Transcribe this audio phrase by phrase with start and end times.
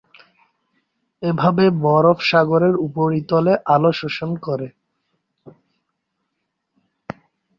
[1.21, 4.67] এভাবে বরফ সাগরের উপরিতলে আলো শোষণ করে।